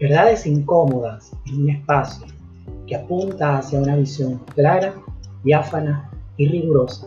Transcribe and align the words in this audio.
Verdades 0.00 0.44
incómodas 0.44 1.30
en 1.46 1.62
un 1.62 1.70
espacio 1.70 2.26
que 2.88 2.96
apunta 2.96 3.58
hacia 3.58 3.78
una 3.78 3.94
visión 3.94 4.38
clara, 4.54 4.92
diáfana 5.44 6.10
y 6.36 6.48
rigurosa 6.48 7.06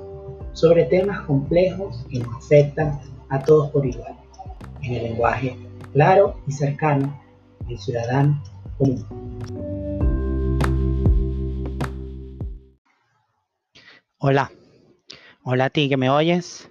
sobre 0.54 0.86
temas 0.86 1.20
complejos 1.28 2.05
que 2.10 2.20
nos 2.20 2.34
afectan 2.38 2.97
a 3.28 3.39
todos 3.43 3.70
por 3.71 3.86
igual, 3.86 4.15
en 4.82 4.93
el 4.93 5.04
lenguaje 5.04 5.57
claro 5.92 6.39
y 6.47 6.52
cercano 6.54 7.21
del 7.68 7.78
ciudadano 7.78 8.42
común. 8.78 9.06
Hola, 14.18 14.50
hola 15.43 15.65
a 15.65 15.69
ti 15.69 15.89
que 15.89 15.97
me 15.97 16.10
oyes, 16.10 16.69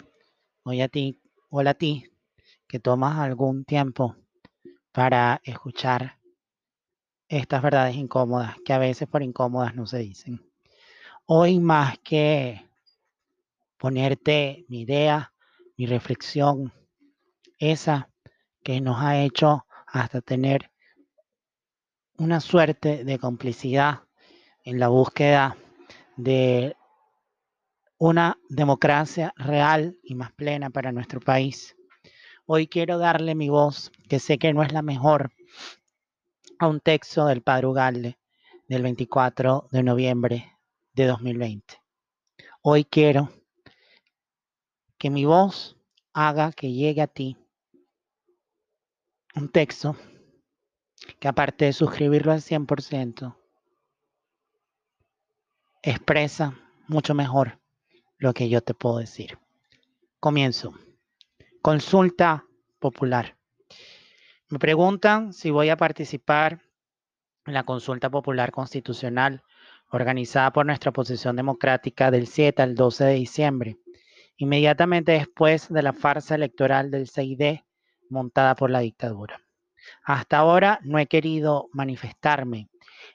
hola 0.62 0.85
a 0.85 0.89
ti, 0.89 1.21
hola 1.50 1.71
a 1.72 1.75
ti 1.75 2.11
que 2.67 2.80
tomas 2.80 3.18
algún 3.18 3.64
tiempo 3.64 4.17
para 4.96 5.43
escuchar 5.45 6.18
estas 7.29 7.61
verdades 7.61 7.96
incómodas 7.96 8.57
que 8.64 8.73
a 8.73 8.79
veces 8.79 9.07
por 9.07 9.22
incómodas 9.22 9.75
no 9.75 9.86
se 9.86 9.99
dicen. 9.99 10.41
Hoy 11.27 11.61
más 11.61 11.99
que 11.99 12.67
ponerte 13.77 14.64
mi 14.69 14.81
idea, 14.81 15.35
mi 15.77 15.85
reflexión, 15.85 16.72
esa 17.59 18.09
que 18.63 18.81
nos 18.81 18.99
ha 19.03 19.21
hecho 19.21 19.67
hasta 19.86 20.22
tener 20.22 20.71
una 22.17 22.41
suerte 22.41 23.05
de 23.05 23.19
complicidad 23.19 24.00
en 24.64 24.81
la 24.81 24.89
búsqueda 24.89 25.58
de 26.17 26.75
una 27.99 28.39
democracia 28.49 29.35
real 29.36 29.99
y 30.03 30.14
más 30.14 30.33
plena 30.33 30.71
para 30.71 30.91
nuestro 30.91 31.21
país. 31.21 31.77
Hoy 32.48 32.69
quiero 32.69 32.98
darle 32.98 33.34
mi 33.34 33.48
voz, 33.48 33.91
que 34.08 34.20
sé 34.20 34.39
que 34.39 34.52
no 34.52 34.62
es 34.62 34.72
la 34.72 34.80
mejor, 34.80 35.33
a 36.61 36.69
un 36.69 36.78
texto 36.78 37.27
del 37.27 37.42
Padre 37.42 37.66
Ugalde 37.66 38.19
del 38.69 38.83
24 38.83 39.66
de 39.72 39.83
noviembre 39.83 40.53
de 40.92 41.06
2020. 41.06 41.83
Hoy 42.62 42.84
quiero 42.84 43.33
que 44.97 45.11
mi 45.11 45.25
voz 45.25 45.77
haga 46.12 46.53
que 46.53 46.72
llegue 46.72 47.03
a 47.03 47.08
ti 47.08 47.36
un 49.34 49.48
texto 49.48 49.97
que 51.19 51.27
aparte 51.27 51.64
de 51.64 51.72
suscribirlo 51.72 52.31
al 52.31 52.42
100%, 52.42 53.36
expresa 55.83 56.56
mucho 56.86 57.12
mejor 57.12 57.60
lo 58.19 58.33
que 58.33 58.48
yo 58.48 58.60
te 58.60 58.72
puedo 58.72 58.98
decir. 58.98 59.36
Comienzo. 60.20 60.85
Consulta 61.67 62.45
popular. 62.78 63.36
Me 64.50 64.61
preguntan 64.61 65.33
si 65.33 65.50
voy 65.50 65.69
a 65.69 65.77
participar 65.77 66.61
en 67.45 67.55
la 67.55 67.64
consulta 67.64 68.09
popular 68.09 68.53
constitucional 68.53 69.42
organizada 69.91 70.53
por 70.53 70.64
nuestra 70.64 70.91
oposición 70.91 71.34
democrática 71.34 72.12
del 72.12 72.28
7 72.28 72.62
al 72.62 72.77
12 72.77 73.05
de 73.06 73.14
diciembre, 73.14 73.78
inmediatamente 74.37 75.11
después 75.11 75.69
de 75.69 75.83
la 75.83 75.92
farsa 75.92 76.37
electoral 76.37 76.92
del 76.92 77.09
CID 77.09 77.62
montada 78.11 78.55
por 78.55 78.70
la 78.70 78.78
dictadura. 78.78 79.41
Hasta 80.05 80.39
ahora 80.39 80.78
no 80.84 81.00
he 81.00 81.06
querido 81.09 81.69
manifestarme 81.72 82.69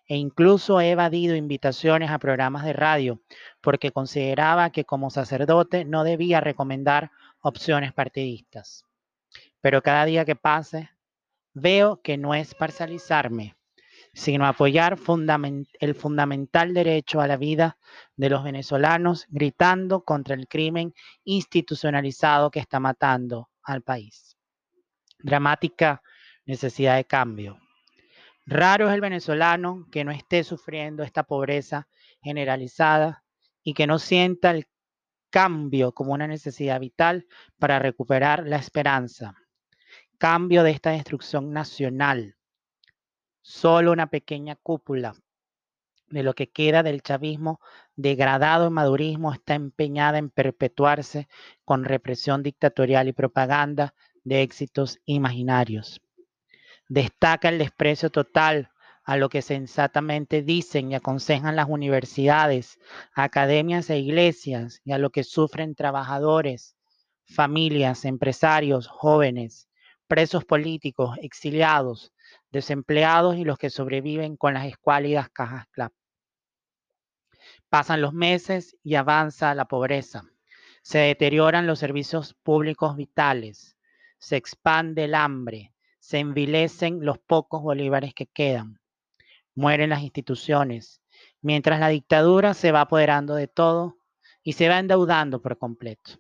e 0.08 0.18
incluso 0.18 0.82
he 0.82 0.92
evadido 0.92 1.38
invitaciones 1.38 2.12
a 2.12 2.20
programas 2.20 2.66
de 2.66 2.74
radio 2.74 3.22
porque 3.62 3.92
consideraba 3.92 4.72
que 4.72 4.84
como 4.84 5.10
sacerdote 5.10 5.86
no 5.86 6.04
debía 6.04 6.42
recomendar 6.42 7.12
opciones 7.42 7.94
partidistas. 7.94 8.86
Pero 9.60 9.82
cada 9.82 10.06
día 10.06 10.26
que 10.26 10.36
pase, 10.36 10.90
veo 11.54 12.02
que 12.02 12.18
no 12.18 12.34
es 12.34 12.56
parcializarme, 12.56 13.56
sino 14.14 14.46
apoyar 14.46 14.98
el 15.80 15.96
fundamental 15.96 16.74
derecho 16.74 17.22
a 17.22 17.28
la 17.28 17.38
vida 17.38 17.78
de 18.16 18.30
los 18.30 18.44
venezolanos, 18.44 19.26
gritando 19.30 20.04
contra 20.04 20.36
el 20.36 20.48
crimen 20.48 20.94
institucionalizado 21.24 22.52
que 22.52 22.60
está 22.60 22.80
matando 22.80 23.50
al 23.64 23.82
país. 23.82 24.38
Dramática 25.20 26.02
necesidad 26.46 26.96
de 26.96 27.06
cambio. 27.06 27.60
Raro 28.46 28.90
es 28.90 28.96
el 28.96 29.02
venezolano 29.02 29.88
que 29.92 30.04
no 30.04 30.12
esté 30.12 30.44
sufriendo 30.44 31.04
esta 31.04 31.24
pobreza 31.24 31.88
generalizada 32.22 33.24
y 33.64 33.74
que 33.74 33.88
no 33.88 34.00
sienta 34.00 34.52
el 34.52 34.68
cambio 35.32 35.94
como 35.94 36.14
una 36.14 36.28
necesidad 36.28 36.80
vital 36.80 37.26
para 37.58 37.80
recuperar 37.80 38.46
la 38.46 38.58
esperanza. 38.58 39.36
Cambio 40.20 40.62
de 40.62 40.72
esta 40.72 40.92
destrucción 40.92 41.52
nacional. 41.52 42.36
Solo 43.42 43.92
una 43.92 44.08
pequeña 44.08 44.56
cúpula 44.56 45.16
de 46.10 46.24
lo 46.24 46.36
que 46.36 46.52
queda 46.52 46.84
del 46.84 47.02
chavismo 47.02 47.60
degradado 47.96 48.68
en 48.68 48.74
madurismo 48.74 49.34
está 49.34 49.56
empeñada 49.56 50.18
en 50.18 50.30
perpetuarse 50.30 51.28
con 51.66 51.86
represión 51.86 52.44
dictatorial 52.44 53.08
y 53.08 53.14
propaganda 53.14 53.96
de 54.24 54.42
éxitos 54.42 55.00
imaginarios. 55.06 56.02
Destaca 56.88 57.50
el 57.50 57.58
desprecio 57.58 58.10
total 58.10 58.71
a 59.04 59.18
lo 59.18 59.30
que 59.30 59.42
sensatamente 59.42 60.44
dicen 60.44 60.92
y 60.92 60.96
aconsejan 60.96 61.56
las 61.56 61.68
universidades, 61.68 62.80
academias 63.14 63.90
e 63.90 63.98
iglesias 64.00 64.82
y 64.86 64.92
a 64.92 64.98
lo 64.98 65.10
que 65.10 65.24
sufren 65.24 65.76
trabajadores, 65.76 66.76
familias, 67.26 68.06
empresarios, 68.06 68.88
jóvenes, 68.88 69.68
presos 70.08 70.46
políticos, 70.46 71.18
exiliados, 71.22 72.14
desempleados 72.52 73.38
y 73.38 73.44
los 73.44 73.58
que 73.58 73.70
sobreviven 73.70 74.38
con 74.38 74.54
las 74.54 74.66
escuálidas 74.66 75.30
cajas. 75.30 75.68
Pasan 77.70 78.02
los 78.02 78.14
meses 78.14 78.76
y 78.84 78.96
avanza 78.96 79.56
la 79.56 79.66
pobreza. 79.66 80.24
Se 80.84 81.00
deterioran 81.00 81.68
los 81.68 81.80
servicios 81.80 82.34
públicos 82.44 82.98
vitales. 82.98 83.78
Se 84.20 84.36
expande 84.36 85.06
el 85.06 85.16
hambre. 85.16 85.74
Se 86.00 86.20
envilecen 86.20 87.06
los 87.06 87.18
pocos 87.20 87.62
bolívares 87.62 88.14
que 88.14 88.26
quedan 88.26 88.81
mueren 89.56 89.90
las 89.90 90.02
instituciones, 90.02 91.02
mientras 91.42 91.80
la 91.80 91.90
dictadura 91.90 92.54
se 92.54 92.72
va 92.72 92.82
apoderando 92.82 93.36
de 93.36 93.48
todo 93.48 93.98
y 94.44 94.54
se 94.54 94.70
va 94.70 94.80
endeudando 94.80 95.42
por 95.42 95.58
completo. 95.58 96.20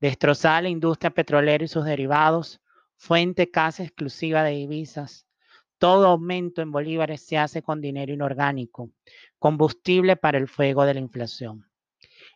Destrozada 0.00 0.62
la 0.62 0.68
industria 0.68 1.10
petrolera 1.10 1.64
y 1.64 1.68
sus 1.68 1.84
derivados, 1.84 2.60
fuente 2.96 3.50
casi 3.50 3.82
exclusiva 3.82 4.42
de 4.42 4.52
divisas, 4.52 5.26
todo 5.78 6.08
aumento 6.08 6.60
en 6.60 6.72
bolívares 6.72 7.22
se 7.22 7.38
hace 7.38 7.62
con 7.62 7.80
dinero 7.80 8.12
inorgánico, 8.12 8.90
combustible 9.38 10.16
para 10.16 10.38
el 10.38 10.48
fuego 10.48 10.84
de 10.84 10.94
la 10.94 11.00
inflación. 11.00 11.66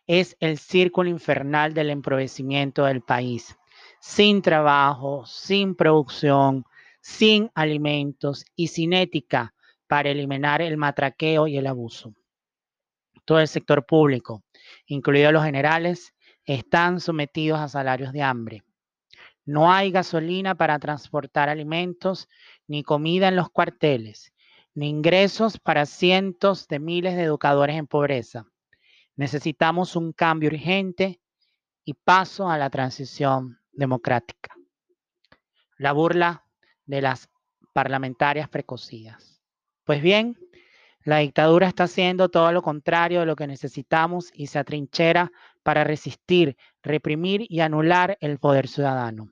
Es 0.07 0.35
el 0.39 0.57
círculo 0.57 1.09
infernal 1.09 1.73
del 1.73 1.89
empobrecimiento 1.89 2.85
del 2.85 3.01
país, 3.01 3.55
sin 3.99 4.41
trabajo, 4.41 5.25
sin 5.25 5.75
producción, 5.75 6.65
sin 7.01 7.51
alimentos 7.55 8.45
y 8.55 8.67
sin 8.67 8.93
ética 8.93 9.54
para 9.87 10.09
eliminar 10.09 10.61
el 10.61 10.77
matraqueo 10.77 11.47
y 11.47 11.57
el 11.57 11.67
abuso. 11.67 12.13
Todo 13.25 13.39
el 13.39 13.47
sector 13.47 13.85
público, 13.85 14.43
incluidos 14.85 15.33
los 15.33 15.43
generales, 15.43 16.13
están 16.45 16.99
sometidos 16.99 17.59
a 17.59 17.67
salarios 17.67 18.13
de 18.13 18.21
hambre. 18.21 18.63
No 19.45 19.71
hay 19.71 19.91
gasolina 19.91 20.55
para 20.55 20.79
transportar 20.79 21.49
alimentos, 21.49 22.27
ni 22.67 22.83
comida 22.83 23.27
en 23.27 23.35
los 23.35 23.49
cuarteles, 23.49 24.33
ni 24.73 24.89
ingresos 24.89 25.59
para 25.59 25.85
cientos 25.85 26.67
de 26.67 26.79
miles 26.79 27.15
de 27.15 27.23
educadores 27.23 27.75
en 27.75 27.87
pobreza. 27.87 28.45
Necesitamos 29.15 29.95
un 29.95 30.11
cambio 30.13 30.49
urgente 30.49 31.21
y 31.85 31.93
paso 31.93 32.49
a 32.49 32.57
la 32.57 32.69
transición 32.69 33.59
democrática. 33.71 34.55
La 35.77 35.91
burla 35.91 36.45
de 36.85 37.01
las 37.01 37.29
parlamentarias 37.73 38.49
precocidas. 38.49 39.34
Pues 39.85 40.01
bien, 40.01 40.35
la 41.03 41.19
dictadura 41.19 41.67
está 41.67 41.83
haciendo 41.83 42.29
todo 42.29 42.51
lo 42.51 42.63
contrario 42.63 43.19
de 43.19 43.27
lo 43.27 43.35
que 43.35 43.45
necesitamos 43.45 44.31
y 44.33 44.47
se 44.47 44.57
atrinchera 44.57 45.31
para 45.61 45.83
resistir, 45.83 46.57
reprimir 46.81 47.45
y 47.47 47.59
anular 47.59 48.17
el 48.19 48.39
poder 48.39 48.67
ciudadano. 48.67 49.31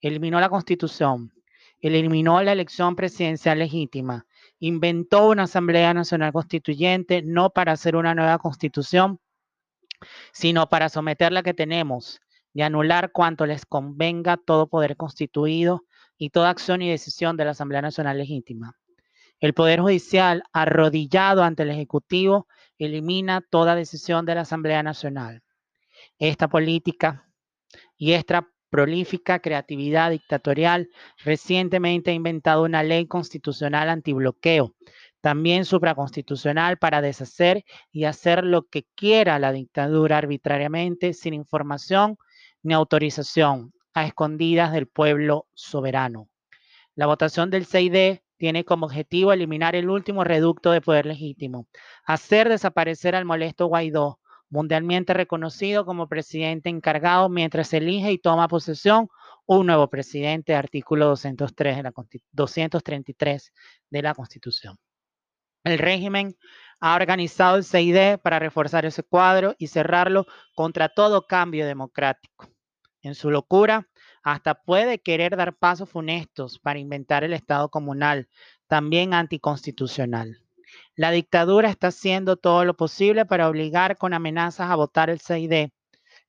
Eliminó 0.00 0.40
la 0.40 0.48
constitución, 0.48 1.34
eliminó 1.82 2.42
la 2.42 2.52
elección 2.52 2.96
presidencial 2.96 3.58
legítima, 3.58 4.24
inventó 4.60 5.28
una 5.28 5.42
Asamblea 5.42 5.92
Nacional 5.92 6.32
Constituyente 6.32 7.20
no 7.20 7.50
para 7.50 7.72
hacer 7.72 7.94
una 7.94 8.14
nueva 8.14 8.38
constitución, 8.38 9.20
sino 10.32 10.70
para 10.70 10.88
someter 10.88 11.32
la 11.32 11.42
que 11.42 11.52
tenemos 11.52 12.22
y 12.54 12.62
anular 12.62 13.12
cuanto 13.12 13.44
les 13.44 13.66
convenga 13.66 14.38
todo 14.38 14.68
poder 14.68 14.96
constituido 14.96 15.84
y 16.16 16.30
toda 16.30 16.48
acción 16.48 16.80
y 16.80 16.88
decisión 16.88 17.36
de 17.36 17.44
la 17.44 17.50
Asamblea 17.50 17.82
Nacional 17.82 18.16
Legítima. 18.16 18.74
El 19.42 19.54
Poder 19.54 19.80
Judicial, 19.80 20.44
arrodillado 20.52 21.42
ante 21.42 21.64
el 21.64 21.70
Ejecutivo, 21.70 22.46
elimina 22.78 23.40
toda 23.40 23.74
decisión 23.74 24.24
de 24.24 24.36
la 24.36 24.42
Asamblea 24.42 24.84
Nacional. 24.84 25.42
Esta 26.20 26.46
política 26.46 27.28
y 27.96 28.12
esta 28.12 28.48
prolífica 28.70 29.40
creatividad 29.40 30.12
dictatorial, 30.12 30.90
recientemente 31.24 32.12
ha 32.12 32.14
inventado 32.14 32.62
una 32.62 32.84
ley 32.84 33.08
constitucional 33.08 33.88
antibloqueo, 33.90 34.76
también 35.20 35.64
supraconstitucional 35.64 36.78
para 36.78 37.02
deshacer 37.02 37.64
y 37.90 38.04
hacer 38.04 38.44
lo 38.44 38.68
que 38.68 38.86
quiera 38.94 39.40
la 39.40 39.50
dictadura 39.50 40.18
arbitrariamente, 40.18 41.14
sin 41.14 41.34
información 41.34 42.16
ni 42.62 42.74
autorización, 42.74 43.72
a 43.92 44.06
escondidas 44.06 44.70
del 44.72 44.86
pueblo 44.86 45.48
soberano. 45.52 46.28
La 46.94 47.06
votación 47.06 47.50
del 47.50 47.66
CID 47.66 48.20
tiene 48.42 48.64
como 48.64 48.86
objetivo 48.86 49.32
eliminar 49.32 49.76
el 49.76 49.88
último 49.88 50.24
reducto 50.24 50.72
de 50.72 50.80
poder 50.80 51.06
legítimo, 51.06 51.68
hacer 52.04 52.48
desaparecer 52.48 53.14
al 53.14 53.24
molesto 53.24 53.66
Guaidó, 53.66 54.18
mundialmente 54.50 55.14
reconocido 55.14 55.86
como 55.86 56.08
presidente 56.08 56.68
encargado 56.68 57.28
mientras 57.28 57.72
elige 57.72 58.10
y 58.10 58.18
toma 58.18 58.48
posesión 58.48 59.06
un 59.46 59.66
nuevo 59.66 59.88
presidente, 59.88 60.56
artículo 60.56 61.06
203 61.06 61.76
de 61.76 61.82
la, 61.84 61.92
233 62.32 63.52
de 63.90 64.02
la 64.02 64.12
Constitución. 64.12 64.76
El 65.62 65.78
régimen 65.78 66.36
ha 66.80 66.96
organizado 66.96 67.58
el 67.58 67.62
CID 67.62 68.18
para 68.24 68.40
reforzar 68.40 68.84
ese 68.84 69.04
cuadro 69.04 69.54
y 69.56 69.68
cerrarlo 69.68 70.26
contra 70.56 70.88
todo 70.88 71.28
cambio 71.28 71.64
democrático. 71.64 72.48
En 73.02 73.14
su 73.14 73.30
locura, 73.30 73.88
hasta 74.22 74.54
puede 74.54 75.00
querer 75.00 75.36
dar 75.36 75.54
pasos 75.54 75.90
funestos 75.90 76.58
para 76.58 76.78
inventar 76.78 77.24
el 77.24 77.32
Estado 77.32 77.68
comunal, 77.68 78.28
también 78.66 79.14
anticonstitucional. 79.14 80.38
La 80.94 81.10
dictadura 81.10 81.68
está 81.68 81.88
haciendo 81.88 82.36
todo 82.36 82.64
lo 82.64 82.74
posible 82.74 83.26
para 83.26 83.48
obligar 83.48 83.98
con 83.98 84.14
amenazas 84.14 84.70
a 84.70 84.76
votar 84.76 85.10
el 85.10 85.20
CID, 85.20 85.70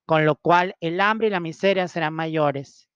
con 0.06 0.26
lo 0.26 0.36
cual 0.36 0.74
el 0.80 1.00
hambre 1.00 1.28
y 1.28 1.30
la 1.30 1.40
miseria 1.40 1.88
serán 1.88 2.14
mayores. 2.14 2.88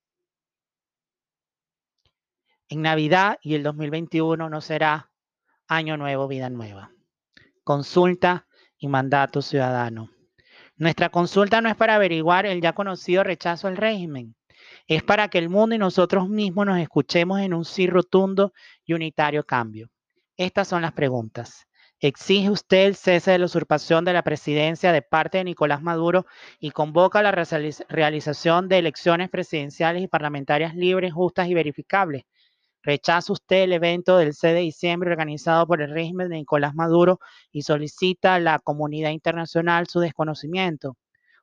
En 2.68 2.82
Navidad 2.82 3.38
y 3.40 3.54
el 3.54 3.62
2021 3.62 4.50
no 4.50 4.60
será 4.60 5.10
año 5.68 5.96
nuevo, 5.96 6.28
vida 6.28 6.50
nueva. 6.50 6.90
Consulta 7.64 8.46
y 8.78 8.88
mandato 8.88 9.40
ciudadano. 9.40 10.10
Nuestra 10.76 11.08
consulta 11.08 11.60
no 11.60 11.68
es 11.68 11.76
para 11.76 11.94
averiguar 11.94 12.46
el 12.46 12.60
ya 12.60 12.72
conocido 12.72 13.24
rechazo 13.24 13.68
al 13.68 13.76
régimen, 13.76 14.36
es 14.88 15.02
para 15.02 15.28
que 15.28 15.38
el 15.38 15.50
mundo 15.50 15.74
y 15.74 15.78
nosotros 15.78 16.30
mismos 16.30 16.64
nos 16.64 16.78
escuchemos 16.78 17.40
en 17.40 17.52
un 17.52 17.66
sí 17.66 17.86
rotundo 17.86 18.54
y 18.86 18.94
unitario 18.94 19.44
cambio. 19.44 19.90
Estas 20.38 20.66
son 20.66 20.80
las 20.80 20.92
preguntas. 20.92 21.66
¿Exige 22.00 22.48
usted 22.48 22.86
el 22.86 22.96
cese 22.96 23.32
de 23.32 23.38
la 23.38 23.44
usurpación 23.44 24.04
de 24.06 24.14
la 24.14 24.22
presidencia 24.22 24.92
de 24.92 25.02
parte 25.02 25.38
de 25.38 25.44
Nicolás 25.44 25.82
Maduro 25.82 26.24
y 26.58 26.70
convoca 26.70 27.22
la 27.22 27.32
realización 27.32 28.68
de 28.68 28.78
elecciones 28.78 29.28
presidenciales 29.28 30.02
y 30.02 30.08
parlamentarias 30.08 30.74
libres, 30.74 31.12
justas 31.12 31.48
y 31.48 31.54
verificables? 31.54 32.22
¿Rechaza 32.82 33.32
usted 33.32 33.64
el 33.64 33.74
evento 33.74 34.16
del 34.16 34.32
6 34.32 34.54
de 34.54 34.60
diciembre 34.60 35.10
organizado 35.10 35.66
por 35.66 35.82
el 35.82 35.90
régimen 35.90 36.30
de 36.30 36.36
Nicolás 36.36 36.74
Maduro 36.74 37.18
y 37.52 37.62
solicita 37.62 38.36
a 38.36 38.40
la 38.40 38.58
comunidad 38.58 39.10
internacional 39.10 39.86
su 39.88 40.00
desconocimiento? 40.00 40.96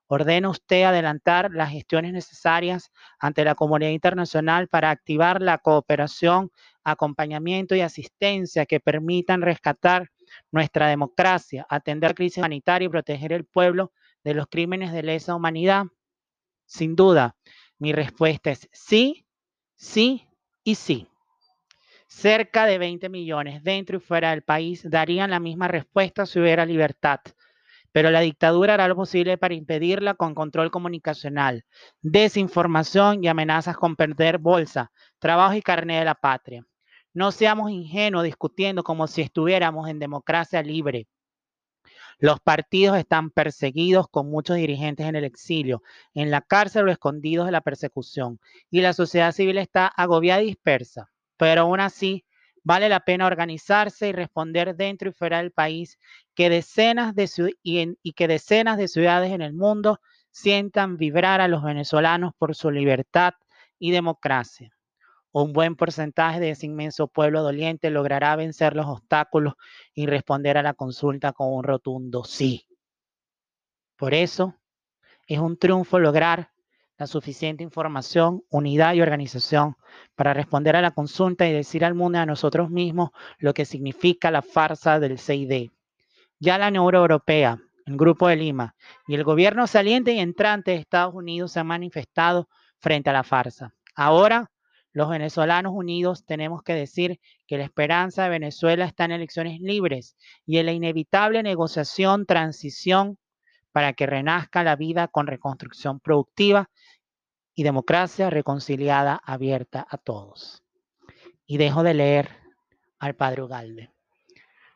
¿Ordena 0.07 0.49
usted 0.49 0.83
adelantar 0.83 1.51
las 1.51 1.71
gestiones 1.71 2.13
necesarias 2.13 2.91
ante 3.19 3.43
la 3.43 3.55
comunidad 3.55 3.91
internacional 3.91 4.67
para 4.67 4.91
activar 4.91 5.41
la 5.41 5.57
cooperación, 5.57 6.51
acompañamiento 6.83 7.75
y 7.75 7.81
asistencia 7.81 8.67
que 8.67 8.79
permitan 8.79 9.41
rescatar 9.41 10.11
nuestra 10.51 10.87
democracia, 10.87 11.65
atender 11.69 12.13
crisis 12.13 12.37
humanitaria 12.37 12.85
y 12.85 12.89
proteger 12.89 13.33
el 13.33 13.45
pueblo 13.45 13.91
de 14.23 14.35
los 14.35 14.47
crímenes 14.47 14.91
de 14.91 15.01
lesa 15.01 15.35
humanidad? 15.35 15.85
Sin 16.65 16.95
duda, 16.95 17.35
mi 17.79 17.91
respuesta 17.91 18.51
es 18.51 18.69
sí, 18.71 19.25
sí 19.75 20.27
y 20.63 20.75
sí. 20.75 21.07
Cerca 22.07 22.65
de 22.65 22.77
20 22.77 23.09
millones 23.09 23.63
dentro 23.63 23.97
y 23.97 23.99
fuera 23.99 24.29
del 24.29 24.43
país 24.43 24.87
darían 24.89 25.31
la 25.31 25.39
misma 25.39 25.67
respuesta 25.67 26.25
si 26.25 26.39
hubiera 26.39 26.65
libertad. 26.65 27.19
Pero 27.95 28.11
la 28.11 28.19
dictadura 28.19 28.73
hará 28.73 28.89
lo 28.89 28.95
posible 28.97 29.37
para 29.37 29.53
impedirla 29.53 30.15
con 30.15 30.35
control 30.35 30.69
comunicacional, 30.69 31.63
desinformación 32.01 33.23
y 33.23 33.29
amenazas 33.29 33.77
con 33.77 33.95
perder 33.95 34.37
bolsa, 34.37 34.91
trabajo 35.17 35.53
y 35.53 35.61
carne 35.61 35.99
de 35.99 36.03
la 36.03 36.15
patria. 36.15 36.65
No 37.13 37.31
seamos 37.31 37.71
ingenuos 37.71 38.25
discutiendo 38.25 38.83
como 38.83 39.07
si 39.07 39.21
estuviéramos 39.21 39.87
en 39.87 39.99
democracia 39.99 40.61
libre. 40.61 41.07
Los 42.19 42.41
partidos 42.41 42.97
están 42.97 43.29
perseguidos 43.29 44.09
con 44.09 44.29
muchos 44.29 44.57
dirigentes 44.57 45.05
en 45.07 45.15
el 45.15 45.23
exilio, 45.23 45.81
en 46.13 46.31
la 46.31 46.41
cárcel 46.41 46.89
o 46.89 46.91
escondidos 46.91 47.45
de 47.45 47.53
la 47.53 47.61
persecución, 47.61 48.41
y 48.69 48.81
la 48.81 48.91
sociedad 48.91 49.31
civil 49.31 49.57
está 49.57 49.87
agobiada 49.87 50.41
y 50.43 50.47
dispersa. 50.47 51.11
Pero 51.37 51.61
aún 51.61 51.79
así, 51.79 52.25
vale 52.65 52.89
la 52.89 52.99
pena 52.99 53.25
organizarse 53.25 54.09
y 54.09 54.11
responder 54.11 54.75
dentro 54.75 55.09
y 55.09 55.13
fuera 55.13 55.37
del 55.37 55.51
país 55.51 55.97
que 56.35 56.49
decenas 56.49 57.15
de 57.15 57.29
y, 57.63 57.97
y 58.03 58.13
que 58.13 58.27
decenas 58.27 58.77
de 58.77 58.89
ciudades 58.89 59.31
en 59.31 59.41
el 59.41 59.53
mundo 59.53 60.01
sientan 60.31 60.97
vibrar 60.97 61.39
a 61.39 61.47
los 61.47 61.63
venezolanos 61.63 62.33
por 62.37 62.55
su 62.55 62.69
libertad 62.71 63.35
y 63.79 63.91
democracia 63.91 64.75
un 65.41 65.51
buen 65.51 65.75
porcentaje 65.75 66.39
de 66.39 66.51
ese 66.51 66.65
inmenso 66.65 67.09
pueblo 67.09 67.43
doliente 67.43 67.89
logrará 67.89 68.37
vencer 68.37 68.73
los 68.73 68.85
obstáculos 68.85 69.55
y 69.93 70.05
responder 70.05 70.57
a 70.57 70.63
la 70.63 70.73
consulta 70.73 71.33
con 71.33 71.53
un 71.53 71.65
rotundo 71.65 72.23
sí. 72.23 72.65
Por 73.97 74.13
eso 74.13 74.55
es 75.27 75.39
un 75.39 75.57
triunfo 75.57 75.99
lograr 75.99 76.51
la 76.97 77.07
suficiente 77.07 77.63
información, 77.63 78.43
unidad 78.49 78.93
y 78.93 79.01
organización 79.01 79.75
para 80.15 80.33
responder 80.33 80.75
a 80.75 80.81
la 80.81 80.91
consulta 80.91 81.47
y 81.47 81.53
decir 81.53 81.83
al 81.83 81.93
mundo 81.93 82.17
y 82.17 82.21
a 82.21 82.25
nosotros 82.25 82.69
mismos 82.69 83.09
lo 83.37 83.53
que 83.53 83.65
significa 83.65 84.31
la 84.31 84.41
farsa 84.41 84.99
del 84.99 85.19
CID. 85.19 85.71
Ya 86.39 86.57
la 86.57 86.69
Unión 86.69 86.93
Europea, 86.95 87.59
el 87.85 87.97
Grupo 87.97 88.27
de 88.27 88.37
Lima 88.37 88.75
y 89.07 89.15
el 89.15 89.23
gobierno 89.23 89.67
saliente 89.67 90.13
y 90.13 90.19
entrante 90.19 90.71
de 90.71 90.77
Estados 90.77 91.13
Unidos 91.13 91.51
se 91.51 91.59
han 91.59 91.67
manifestado 91.67 92.49
frente 92.79 93.09
a 93.09 93.13
la 93.13 93.23
farsa. 93.23 93.73
Ahora 93.95 94.51
los 94.91 95.09
venezolanos 95.09 95.73
unidos 95.75 96.25
tenemos 96.25 96.63
que 96.63 96.73
decir 96.73 97.19
que 97.47 97.57
la 97.57 97.65
esperanza 97.65 98.23
de 98.23 98.29
Venezuela 98.29 98.85
está 98.85 99.03
en 99.03 99.11
elecciones 99.11 99.59
libres 99.59 100.15
y 100.45 100.57
en 100.57 100.67
la 100.67 100.71
inevitable 100.71 101.43
negociación, 101.43 102.25
transición 102.25 103.17
para 103.75 103.91
que 103.91 104.05
renazca 104.05 104.63
la 104.63 104.77
vida 104.77 105.09
con 105.09 105.27
reconstrucción 105.27 105.99
productiva 105.99 106.69
y 107.53 107.63
democracia 107.63 108.29
reconciliada, 108.29 109.19
abierta 109.21 109.85
a 109.89 109.97
todos. 109.97 110.63
Y 111.45 111.57
dejo 111.57 111.83
de 111.83 111.93
leer 111.93 112.29
al 112.99 113.15
padre 113.15 113.41
Ugalde. 113.41 113.91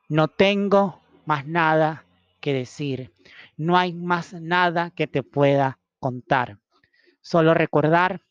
No 0.09 0.27
tengo 0.27 0.99
más 1.25 1.47
nada 1.47 2.03
que 2.41 2.51
decir. 2.51 3.13
No 3.55 3.77
hay 3.77 3.93
más 3.93 4.33
nada 4.33 4.91
que 4.91 5.07
te 5.07 5.23
pueda 5.23 5.79
contar. 6.01 6.59
Solo 7.21 7.53
recordar 7.53 8.25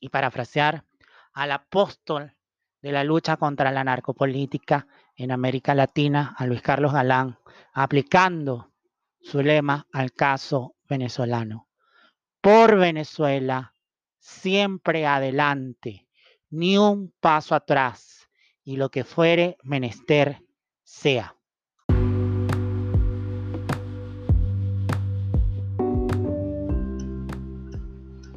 y 0.00 0.08
parafrasear 0.08 0.84
al 1.32 1.52
apóstol 1.52 2.34
de 2.80 2.90
la 2.90 3.04
lucha 3.04 3.36
contra 3.36 3.70
la 3.70 3.84
narcopolítica 3.84 4.88
en 5.14 5.30
América 5.30 5.76
Latina, 5.76 6.34
a 6.36 6.44
Luis 6.44 6.60
Carlos 6.60 6.92
Galán, 6.92 7.38
aplicando 7.72 8.71
su 9.22 9.40
lema 9.40 9.86
al 9.92 10.12
caso 10.12 10.74
venezolano. 10.88 11.68
Por 12.40 12.76
Venezuela, 12.76 13.74
siempre 14.18 15.06
adelante, 15.06 16.08
ni 16.50 16.76
un 16.76 17.14
paso 17.20 17.54
atrás, 17.54 18.28
y 18.64 18.76
lo 18.76 18.90
que 18.90 19.04
fuere 19.04 19.56
menester 19.62 20.42
sea. 20.82 21.36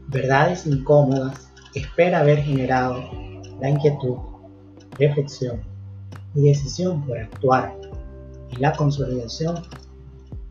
Verdades 0.07 0.65
incómodas 0.65 1.51
espera 1.73 2.19
haber 2.19 2.41
generado 2.41 3.03
la 3.59 3.69
inquietud, 3.69 4.17
reflexión 4.97 5.61
y 6.33 6.41
decisión 6.43 7.05
por 7.05 7.17
actuar 7.17 7.75
en 8.51 8.61
la 8.61 8.71
consolidación 8.71 9.61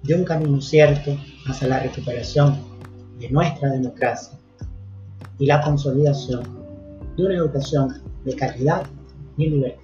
de 0.05 0.15
un 0.15 0.25
camino 0.25 0.61
cierto 0.61 1.17
hacia 1.47 1.69
la 1.69 1.81
recuperación 1.81 2.59
de 3.19 3.31
nuestra 3.31 3.71
democracia 3.71 4.39
y 5.39 5.47
la 5.47 5.61
consolidación 5.63 6.43
de 7.17 7.25
una 7.25 7.35
educación 7.37 8.03
de 8.25 8.37
calidad 8.37 8.87
y 9.37 9.49
libertad. 9.49 9.84